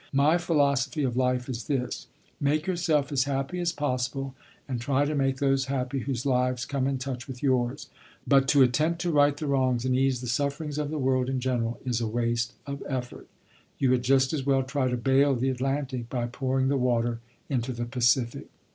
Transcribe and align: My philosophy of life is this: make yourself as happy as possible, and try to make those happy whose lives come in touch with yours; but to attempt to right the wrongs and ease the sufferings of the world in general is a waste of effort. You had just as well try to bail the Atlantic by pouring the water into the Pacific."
My 0.13 0.39
philosophy 0.39 1.03
of 1.03 1.15
life 1.15 1.47
is 1.47 1.65
this: 1.65 2.07
make 2.39 2.65
yourself 2.65 3.11
as 3.11 3.25
happy 3.25 3.59
as 3.59 3.71
possible, 3.71 4.33
and 4.67 4.81
try 4.81 5.05
to 5.05 5.13
make 5.13 5.37
those 5.37 5.65
happy 5.65 5.99
whose 5.99 6.25
lives 6.25 6.65
come 6.65 6.87
in 6.87 6.97
touch 6.97 7.27
with 7.27 7.43
yours; 7.43 7.87
but 8.25 8.47
to 8.47 8.63
attempt 8.63 8.99
to 9.01 9.11
right 9.11 9.37
the 9.37 9.45
wrongs 9.45 9.85
and 9.85 9.95
ease 9.95 10.19
the 10.19 10.25
sufferings 10.25 10.79
of 10.79 10.89
the 10.89 10.97
world 10.97 11.29
in 11.29 11.39
general 11.39 11.79
is 11.85 12.01
a 12.01 12.07
waste 12.07 12.53
of 12.65 12.81
effort. 12.89 13.27
You 13.77 13.91
had 13.91 14.01
just 14.01 14.33
as 14.33 14.43
well 14.43 14.63
try 14.63 14.87
to 14.89 14.97
bail 14.97 15.35
the 15.35 15.49
Atlantic 15.51 16.09
by 16.09 16.25
pouring 16.25 16.69
the 16.69 16.77
water 16.77 17.19
into 17.47 17.71
the 17.71 17.85
Pacific." 17.85 18.47